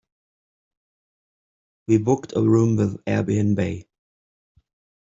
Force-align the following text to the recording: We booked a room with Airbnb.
We 1.87 1.99
booked 1.99 2.33
a 2.35 2.41
room 2.41 2.75
with 2.75 3.05
Airbnb. 3.05 3.85